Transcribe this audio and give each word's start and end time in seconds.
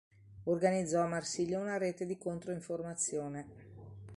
Organizzò 0.45 1.01
a 1.03 1.07
Marsiglia 1.07 1.59
una 1.59 1.77
rete 1.77 2.07
di 2.07 2.17
contro-informazione. 2.17 3.45